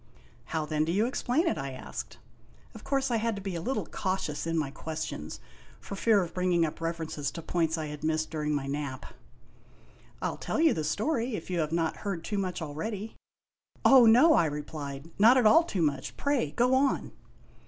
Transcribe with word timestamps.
"How 0.55 0.65
then 0.65 0.83
do 0.83 0.91
you 0.91 1.05
explain 1.05 1.45
it?" 1.45 1.59
I 1.59 1.73
asked. 1.73 2.17
(Of 2.73 2.83
course 2.83 3.11
I 3.11 3.17
had 3.17 3.35
to 3.35 3.41
be 3.43 3.53
a 3.53 3.61
little 3.61 3.85
cautious 3.85 4.47
in 4.47 4.57
my 4.57 4.71
questions, 4.71 5.39
for 5.79 5.95
fear 5.95 6.23
of 6.23 6.33
bringing 6.33 6.65
up 6.65 6.81
references 6.81 7.29
to 7.29 7.41
points 7.43 7.77
I 7.77 7.85
had 7.85 8.03
missed 8.03 8.31
during 8.31 8.55
my 8.55 8.65
nap.)" 8.65 9.05
I 10.19 10.25
'11 10.29 10.39
tell 10.41 10.59
you 10.59 10.73
the 10.73 10.83
story, 10.83 11.35
if 11.35 11.51
you 11.51 11.59
have 11.59 11.71
not 11.71 11.97
heard 11.97 12.23
too 12.23 12.39
much 12.39 12.63
already?"" 12.63 13.15
Oh, 13.85 14.07
no!" 14.07 14.33
I 14.33 14.45
replied." 14.45 15.11
Not 15.19 15.37
at 15.37 15.45
all 15.45 15.61
too 15.63 15.83
much. 15.83 16.17
Pray 16.17 16.49
go 16.49 16.73
on." 16.73 17.11